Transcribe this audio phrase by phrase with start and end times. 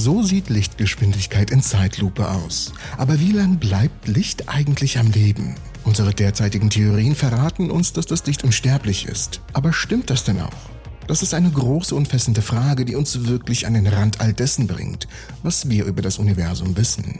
[0.00, 2.72] So sieht Lichtgeschwindigkeit in Zeitlupe aus.
[2.98, 5.56] Aber wie lang bleibt Licht eigentlich am Leben?
[5.82, 9.40] Unsere derzeitigen Theorien verraten uns, dass das Licht unsterblich ist.
[9.54, 10.70] Aber stimmt das denn auch?
[11.08, 14.68] Das ist eine große und fessende Frage, die uns wirklich an den Rand all dessen
[14.68, 15.08] bringt,
[15.42, 17.18] was wir über das Universum wissen.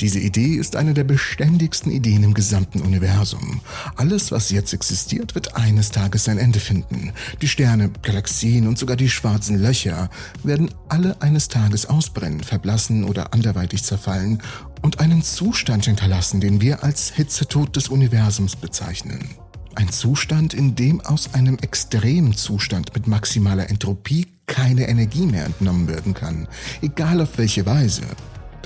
[0.00, 3.60] Diese Idee ist eine der beständigsten Ideen im gesamten Universum.
[3.96, 7.12] Alles, was jetzt existiert, wird eines Tages sein Ende finden.
[7.42, 10.08] Die Sterne, Galaxien und sogar die schwarzen Löcher
[10.44, 14.40] werden alle eines Tages ausbrennen, verblassen oder anderweitig zerfallen
[14.82, 19.30] und einen Zustand hinterlassen, den wir als Hitzetod des Universums bezeichnen.
[19.74, 26.14] Ein Zustand, in dem aus einem Extremzustand mit maximaler Entropie keine Energie mehr entnommen werden
[26.14, 26.46] kann,
[26.82, 28.02] egal auf welche Weise.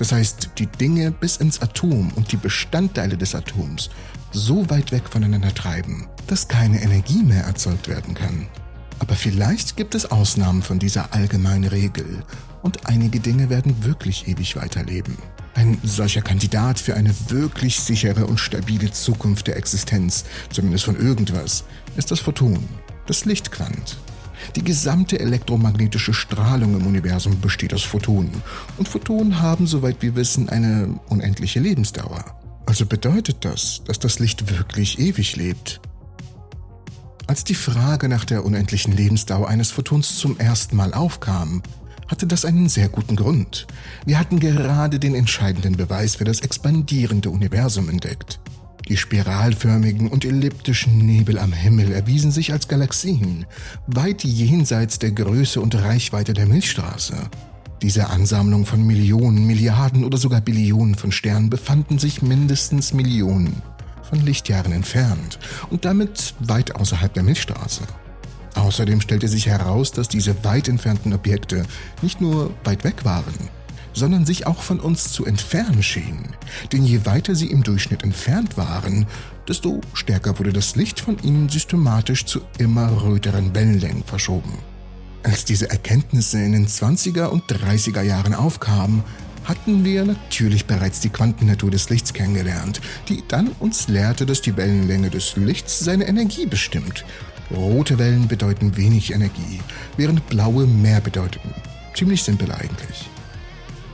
[0.03, 3.89] Das heißt, die Dinge bis ins Atom und die Bestandteile des Atoms
[4.33, 8.49] so weit weg voneinander treiben, dass keine Energie mehr erzeugt werden kann.
[8.99, 12.21] Aber vielleicht gibt es Ausnahmen von dieser allgemeinen Regel
[12.63, 15.17] und einige Dinge werden wirklich ewig weiterleben.
[15.53, 21.63] Ein solcher Kandidat für eine wirklich sichere und stabile Zukunft der Existenz, zumindest von irgendwas,
[21.95, 22.67] ist das Photon,
[23.05, 23.95] das Lichtquant.
[24.55, 28.41] Die gesamte elektromagnetische Strahlung im Universum besteht aus Photonen.
[28.77, 32.25] Und Photonen haben, soweit wir wissen, eine unendliche Lebensdauer.
[32.65, 35.81] Also bedeutet das, dass das Licht wirklich ewig lebt.
[37.27, 41.63] Als die Frage nach der unendlichen Lebensdauer eines Photons zum ersten Mal aufkam,
[42.07, 43.65] hatte das einen sehr guten Grund.
[44.05, 48.39] Wir hatten gerade den entscheidenden Beweis für das expandierende Universum entdeckt.
[48.89, 53.45] Die spiralförmigen und elliptischen Nebel am Himmel erwiesen sich als Galaxien,
[53.87, 57.15] weit jenseits der Größe und Reichweite der Milchstraße.
[57.81, 63.61] Diese Ansammlung von Millionen, Milliarden oder sogar Billionen von Sternen befanden sich mindestens Millionen
[64.09, 67.83] von Lichtjahren entfernt und damit weit außerhalb der Milchstraße.
[68.55, 71.63] Außerdem stellte sich heraus, dass diese weit entfernten Objekte
[72.01, 73.33] nicht nur weit weg waren,
[73.93, 76.35] sondern sich auch von uns zu entfernen schienen.
[76.71, 79.05] Denn je weiter sie im Durchschnitt entfernt waren,
[79.47, 84.57] desto stärker wurde das Licht von ihnen systematisch zu immer röteren Wellenlängen verschoben.
[85.23, 89.03] Als diese Erkenntnisse in den 20er und 30er Jahren aufkamen,
[89.45, 94.55] hatten wir natürlich bereits die Quantennatur des Lichts kennengelernt, die dann uns lehrte, dass die
[94.55, 97.05] Wellenlänge des Lichts seine Energie bestimmt.
[97.51, 99.59] Rote Wellen bedeuten wenig Energie,
[99.97, 101.53] während blaue mehr bedeuteten.
[101.93, 103.09] Ziemlich simpel eigentlich.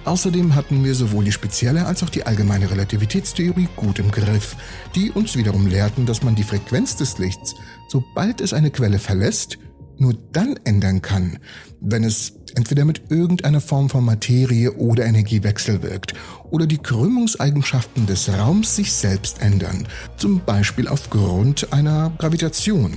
[0.06, 4.56] Außerdem hatten wir sowohl die spezielle als auch die allgemeine Relativitätstheorie gut im Griff,
[4.96, 7.56] die uns wiederum lehrten, dass man die Frequenz des Lichts,
[7.90, 9.58] sobald es eine Quelle verlässt,
[10.00, 11.40] nur dann ändern kann,
[11.82, 16.14] wenn es entweder mit irgendeiner Form von Materie oder Energiewechsel wirkt
[16.50, 19.88] oder die Krümmungseigenschaften des Raums sich selbst ändern,
[20.18, 22.94] zum Beispiel aufgrund einer Gravitation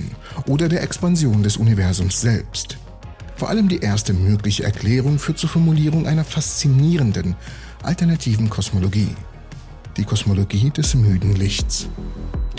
[0.47, 2.77] oder der Expansion des Universums selbst.
[3.43, 7.35] Vor allem die erste mögliche Erklärung führt zur Formulierung einer faszinierenden,
[7.81, 9.09] alternativen Kosmologie.
[9.97, 11.89] Die Kosmologie des müden Lichts.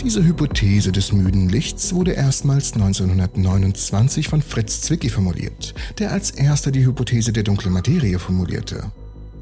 [0.03, 6.69] Diese Hypothese des müden Lichts wurde erstmals 1929 von Fritz Zwicky formuliert, der als erster
[6.69, 8.91] die Hypothese der dunklen Materie formulierte.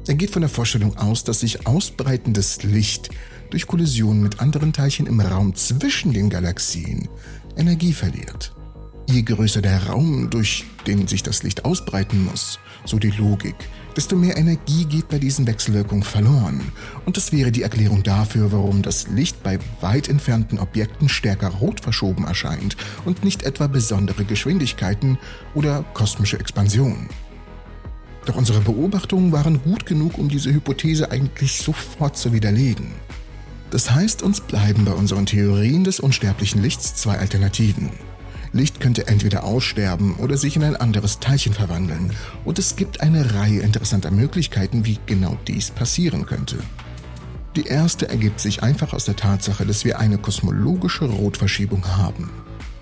[0.06, 3.10] Er geht von der Vorstellung aus, dass sich ausbreitendes Licht
[3.50, 7.06] durch Kollision mit anderen Teilchen im Raum zwischen den Galaxien
[7.54, 8.54] Energie verliert.
[9.06, 13.54] Je größer der Raum, durch den sich das Licht ausbreiten muss, so die Logik,
[13.96, 16.60] desto mehr Energie geht bei diesen Wechselwirkungen verloren.
[17.04, 21.80] Und das wäre die Erklärung dafür, warum das Licht bei weit entfernten Objekten stärker rot
[21.80, 25.18] verschoben erscheint und nicht etwa besondere Geschwindigkeiten
[25.54, 27.08] oder kosmische Expansion.
[28.26, 32.86] Doch unsere Beobachtungen waren gut genug, um diese Hypothese eigentlich sofort zu widerlegen.
[33.70, 37.90] Das heißt, uns bleiben bei unseren Theorien des unsterblichen Lichts zwei Alternativen.
[38.54, 42.12] Licht könnte entweder aussterben oder sich in ein anderes Teilchen verwandeln.
[42.44, 46.58] Und es gibt eine Reihe interessanter Möglichkeiten, wie genau dies passieren könnte.
[47.56, 52.30] Die erste ergibt sich einfach aus der Tatsache, dass wir eine kosmologische Rotverschiebung haben.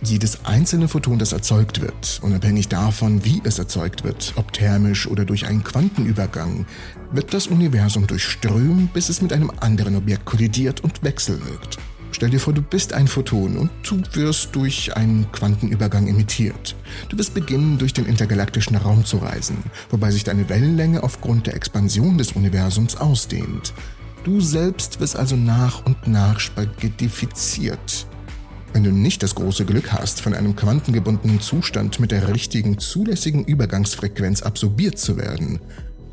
[0.03, 5.25] Jedes einzelne Photon, das erzeugt wird, unabhängig davon, wie es erzeugt wird, ob thermisch oder
[5.25, 6.67] durch einen Quantenübergang,
[7.13, 11.79] wird das Universum durchströmen, bis es mit einem anderen Objekt kollidiert und wechselwirkt.
[12.23, 16.77] Stell dir vor, du bist ein Photon und du wirst durch einen Quantenübergang emittiert.
[17.09, 19.57] Du wirst beginnen, durch den intergalaktischen Raum zu reisen,
[19.91, 23.75] wobei sich deine Wellenlänge aufgrund der Expansion des Universums ausdehnt.
[24.23, 28.07] Du selbst wirst also nach und nach spaghettifiziert.
[28.73, 33.45] Wenn du nicht das große Glück hast, von einem quantengebundenen Zustand mit der richtigen zulässigen
[33.45, 35.59] Übergangsfrequenz absorbiert zu werden,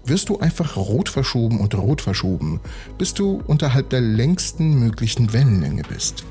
[0.10, 2.60] wirst du einfach rot verschoben und rot verschoben,
[2.98, 6.24] bis du unterhalb der längsten möglichen Wellenlänge bist.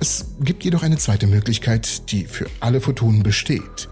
[0.00, 3.88] Es gibt jedoch eine zweite Möglichkeit, die für alle Photonen besteht.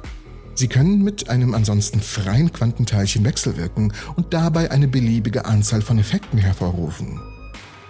[0.55, 6.39] Sie können mit einem ansonsten freien Quantenteilchen wechselwirken und dabei eine beliebige Anzahl von Effekten
[6.39, 7.21] hervorrufen.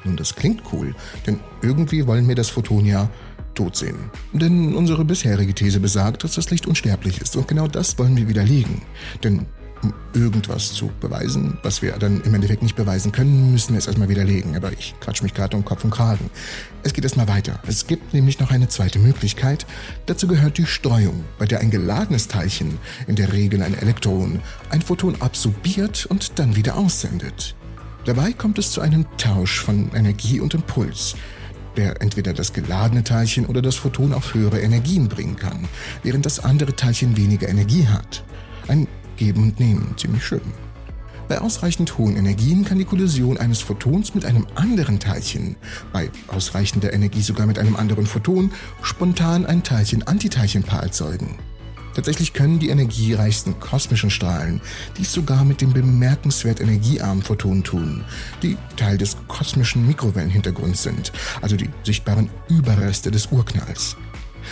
[0.05, 0.95] Nun, das klingt cool,
[1.27, 3.09] denn irgendwie wollen wir das Photon ja
[3.55, 4.11] tot sehen.
[4.33, 8.29] Denn unsere bisherige These besagt, dass das Licht unsterblich ist und genau das wollen wir
[8.29, 8.83] widerlegen.
[9.23, 9.47] Denn
[9.83, 13.87] um irgendwas zu beweisen, was wir dann im Endeffekt nicht beweisen können, müssen wir es
[13.87, 14.57] erstmal widerlegen.
[14.57, 16.31] Aber ich quatsch mich gerade um Kopf und Kragen.
[16.83, 17.61] Es geht erstmal weiter.
[17.67, 19.67] Es gibt nämlich noch eine zweite Möglichkeit.
[20.07, 24.41] Dazu gehört die Streuung, bei der ein geladenes Teilchen, in der Regel ein Elektron,
[24.71, 27.55] ein Photon absorbiert und dann wieder aussendet.
[28.05, 31.15] Dabei kommt es zu einem Tausch von Energie und Impuls,
[31.77, 35.69] der entweder das geladene Teilchen oder das Photon auf höhere Energien bringen kann,
[36.03, 38.25] während das andere Teilchen weniger Energie hat.
[38.67, 40.41] Ein Geben und Nehmen, ziemlich schön.
[41.29, 45.57] Bei ausreichend hohen Energien kann die Kollision eines Photons mit einem anderen Teilchen,
[45.93, 48.51] bei ausreichender Energie sogar mit einem anderen Photon,
[48.81, 51.37] spontan ein Teilchen-Antiteilchenpaar erzeugen.
[51.95, 54.61] Tatsächlich können die energiereichsten kosmischen Strahlen
[54.97, 58.05] dies sogar mit dem bemerkenswert energiearmen Photonen tun,
[58.43, 61.13] die Teil des kosmischen Mikrowellenhintergrunds sind,
[61.43, 63.97] also die sichtbaren Überreste des Urknalls.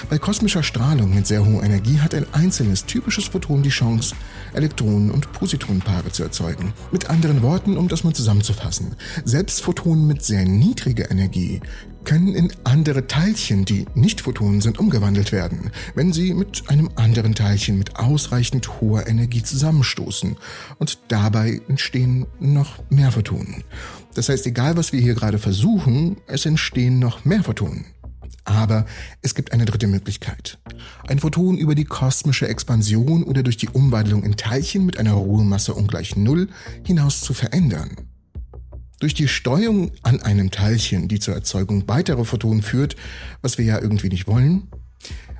[0.09, 4.15] Bei kosmischer Strahlung mit sehr hoher Energie hat ein einzelnes typisches Photon die Chance,
[4.53, 6.73] Elektronen- und Positronenpaare zu erzeugen.
[6.93, 11.61] Mit anderen Worten, um das mal zusammenzufassen, selbst Photonen mit sehr niedriger Energie
[12.06, 17.35] können in andere Teilchen, die nicht Photonen sind, umgewandelt werden, wenn sie mit einem anderen
[17.35, 20.37] Teilchen mit ausreichend hoher Energie zusammenstoßen.
[20.79, 23.65] Und dabei entstehen noch mehr Photonen.
[24.15, 27.87] Das heißt, egal was wir hier gerade versuchen, es entstehen noch mehr Photonen.
[28.46, 28.87] Aber
[29.22, 30.58] es gibt eine dritte Möglichkeit.
[31.08, 35.75] Ein Photon über die kosmische Expansion oder durch die Umwandlung in Teilchen mit einer Ruhemasse
[35.75, 36.48] ungleich Null
[36.84, 37.90] hinaus zu verändern.
[39.00, 42.96] Durch die Steuerung an einem Teilchen, die zur Erzeugung weiterer Photonen führt,
[43.43, 44.69] was wir ja irgendwie nicht wollen,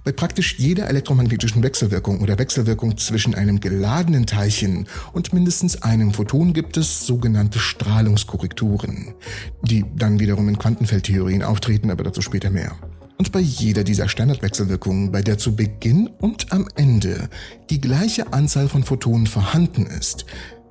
[0.05, 6.52] bei praktisch jeder elektromagnetischen Wechselwirkung oder Wechselwirkung zwischen einem geladenen Teilchen und mindestens einem Photon
[6.52, 9.14] gibt es sogenannte Strahlungskorrekturen,
[9.62, 12.76] die dann wiederum in Quantenfeldtheorien auftreten, aber dazu später mehr.
[13.19, 17.29] Und bei jeder dieser Standardwechselwirkungen, bei der zu Beginn und am Ende
[17.71, 20.27] die gleiche Anzahl von Photonen vorhanden ist,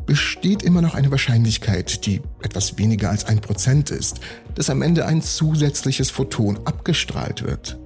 [0.05, 4.19] besteht immer noch eine Wahrscheinlichkeit, die etwas weniger als ein Prozent ist,
[4.53, 7.79] dass am Ende ein zusätzliches Photon abgestrahlt wird,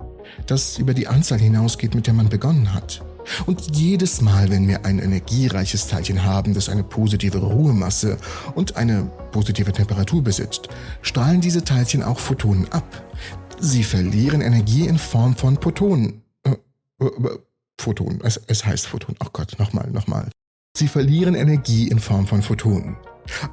[0.45, 3.01] das über die Anzahl hinausgeht, mit der man begonnen hat.
[3.45, 8.17] Und jedes Mal, wenn wir ein energiereiches Teilchen haben, das eine positive Ruhemasse
[8.55, 10.67] und eine positive Temperatur besitzt,
[11.01, 13.03] strahlen diese Teilchen auch Photonen ab,
[13.61, 16.23] Sie verlieren Energie in Form von Photonen.
[16.43, 16.51] Äh,
[17.01, 17.39] äh, äh,
[17.79, 19.15] Photonen, es, es heißt Photon.
[19.19, 20.29] Ach Gott, nochmal, nochmal.
[20.77, 22.97] Sie verlieren Energie in Form von Photonen.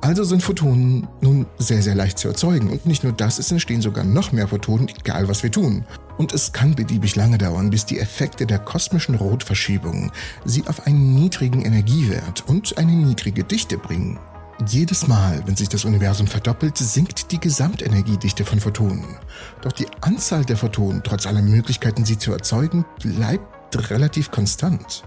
[0.00, 2.70] Also sind Photonen nun sehr, sehr leicht zu erzeugen.
[2.70, 5.84] Und nicht nur das, es entstehen sogar noch mehr Photonen, egal was wir tun.
[6.18, 10.12] Und es kann beliebig lange dauern, bis die Effekte der kosmischen Rotverschiebung
[10.44, 14.18] sie auf einen niedrigen Energiewert und eine niedrige Dichte bringen.
[14.64, 19.16] Jedes Mal, wenn sich das Universum verdoppelt, sinkt die Gesamtenergiedichte von Photonen.
[19.60, 25.04] Doch die Anzahl der Photonen, trotz aller Möglichkeiten, sie zu erzeugen, bleibt relativ konstant.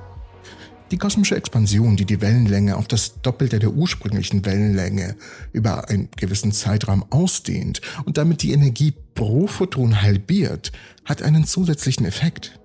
[0.91, 5.15] Die kosmische Expansion, die die Wellenlänge auf das Doppelte der ursprünglichen Wellenlänge
[5.51, 10.71] über einen gewissen Zeitraum ausdehnt und damit die Energie pro Photon halbiert,
[11.05, 12.58] hat einen zusätzlichen Effekt.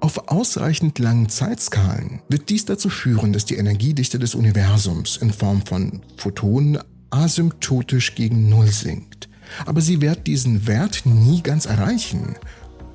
[0.00, 5.62] Auf ausreichend langen Zeitskalen wird dies dazu führen, dass die Energiedichte des Universums in Form
[5.64, 6.78] von Photonen
[7.10, 9.28] asymptotisch gegen Null sinkt.
[9.64, 12.34] Aber sie wird diesen Wert nie ganz erreichen.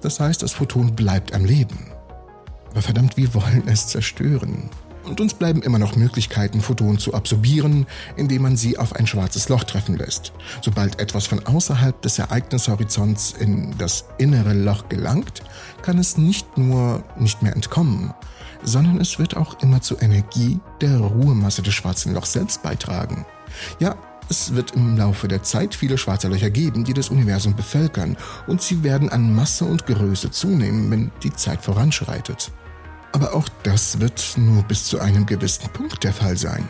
[0.01, 1.91] Das heißt, das Photon bleibt am Leben.
[2.71, 4.69] Aber verdammt, wir wollen es zerstören.
[5.03, 9.49] Und uns bleiben immer noch Möglichkeiten, Photonen zu absorbieren, indem man sie auf ein schwarzes
[9.49, 10.31] Loch treffen lässt.
[10.61, 15.43] Sobald etwas von außerhalb des Ereignishorizonts in das innere Loch gelangt,
[15.81, 18.13] kann es nicht nur nicht mehr entkommen,
[18.63, 23.25] sondern es wird auch immer zur Energie der Ruhemasse des schwarzen Lochs selbst beitragen.
[23.79, 23.95] Ja,
[24.29, 28.15] es wird im Laufe der Zeit viele schwarze Löcher geben, die das Universum bevölkern,
[28.47, 32.51] und sie werden an Masse und Größe zunehmen, wenn die Zeit voranschreitet.
[33.13, 36.69] Aber auch das wird nur bis zu einem gewissen Punkt der Fall sein.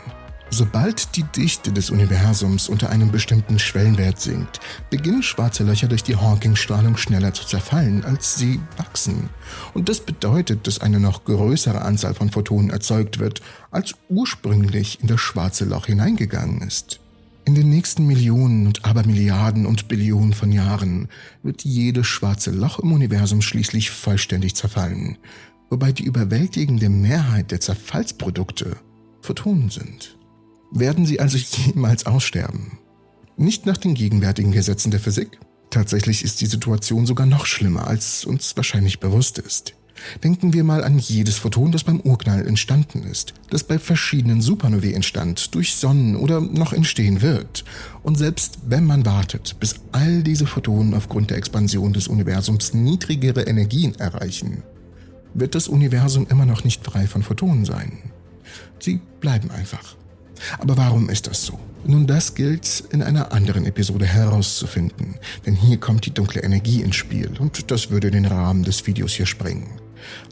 [0.54, 6.16] Sobald die Dichte des Universums unter einem bestimmten Schwellenwert sinkt, beginnen schwarze Löcher durch die
[6.16, 9.30] Hawking-Strahlung schneller zu zerfallen, als sie wachsen.
[9.72, 15.08] Und das bedeutet, dass eine noch größere Anzahl von Photonen erzeugt wird, als ursprünglich in
[15.08, 17.00] das schwarze Loch hineingegangen ist.
[17.46, 21.08] In den nächsten Millionen und Abermilliarden und Billionen von Jahren
[21.42, 25.16] wird jedes schwarze Loch im Universum schließlich vollständig zerfallen
[25.72, 28.76] wobei die überwältigende Mehrheit der Zerfallsprodukte
[29.22, 30.18] Photonen sind.
[30.70, 32.78] Werden sie also jemals aussterben?
[33.38, 35.40] Nicht nach den gegenwärtigen Gesetzen der Physik.
[35.70, 39.72] Tatsächlich ist die Situation sogar noch schlimmer, als uns wahrscheinlich bewusst ist.
[40.22, 44.92] Denken wir mal an jedes Photon, das beim Urknall entstanden ist, das bei verschiedenen Supernovae
[44.92, 47.64] entstand, durch Sonnen oder noch entstehen wird.
[48.02, 53.42] Und selbst wenn man wartet, bis all diese Photonen aufgrund der Expansion des Universums niedrigere
[53.42, 54.62] Energien erreichen,
[55.34, 57.98] wird das Universum immer noch nicht frei von Photonen sein.
[58.78, 59.96] Sie bleiben einfach.
[60.58, 61.58] Aber warum ist das so?
[61.84, 66.96] Nun, das gilt in einer anderen Episode herauszufinden, denn hier kommt die dunkle Energie ins
[66.96, 69.66] Spiel und das würde den Rahmen des Videos hier sprengen.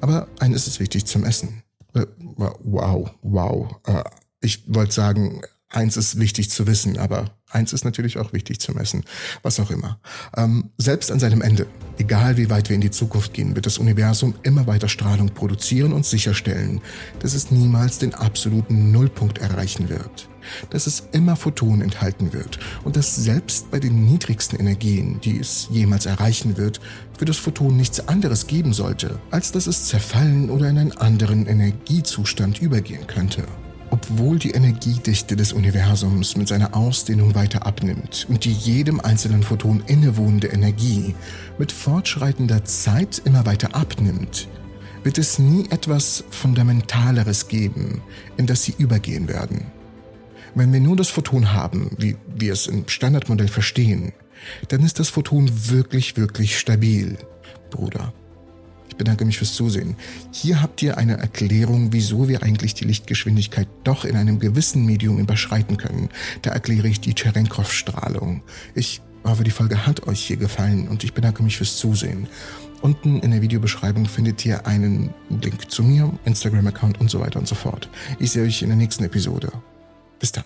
[0.00, 1.62] Aber eines ist wichtig zum Essen.
[1.94, 3.76] Äh, wow, wow.
[3.86, 4.04] Äh,
[4.40, 8.72] ich wollte sagen, eins ist wichtig zu wissen, aber eins ist natürlich auch wichtig zu
[8.72, 9.04] messen.
[9.42, 9.98] Was auch immer.
[10.36, 11.66] Ähm, selbst an seinem Ende,
[11.98, 15.92] egal wie weit wir in die Zukunft gehen, wird das Universum immer weiter Strahlung produzieren
[15.92, 16.80] und sicherstellen,
[17.20, 20.28] dass es niemals den absoluten Nullpunkt erreichen wird.
[20.70, 25.68] Dass es immer Photonen enthalten wird und dass selbst bei den niedrigsten Energien, die es
[25.70, 26.80] jemals erreichen wird,
[27.18, 31.46] für das Photon nichts anderes geben sollte, als dass es zerfallen oder in einen anderen
[31.46, 33.44] Energiezustand übergehen könnte.
[33.90, 39.82] Obwohl die Energiedichte des Universums mit seiner Ausdehnung weiter abnimmt und die jedem einzelnen Photon
[39.86, 41.14] innewohnende Energie
[41.58, 44.48] mit fortschreitender Zeit immer weiter abnimmt,
[45.02, 48.02] wird es nie etwas Fundamentaleres geben,
[48.36, 49.66] in das sie übergehen werden.
[50.54, 54.12] Wenn wir nur das Photon haben, wie wir es im Standardmodell verstehen,
[54.68, 57.18] dann ist das Photon wirklich, wirklich stabil,
[57.70, 58.12] Bruder
[59.00, 59.96] bedanke mich fürs Zusehen.
[60.30, 65.18] Hier habt ihr eine Erklärung, wieso wir eigentlich die Lichtgeschwindigkeit doch in einem gewissen Medium
[65.18, 66.10] überschreiten können.
[66.42, 68.42] Da erkläre ich die Cherenkov-Strahlung.
[68.74, 72.28] Ich hoffe, die Folge hat euch hier gefallen und ich bedanke mich fürs Zusehen.
[72.82, 77.48] Unten in der Videobeschreibung findet ihr einen Link zu mir, Instagram-Account und so weiter und
[77.48, 77.88] so fort.
[78.18, 79.50] Ich sehe euch in der nächsten Episode.
[80.18, 80.44] Bis dann.